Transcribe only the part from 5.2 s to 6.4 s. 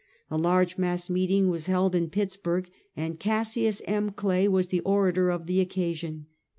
of the occasion.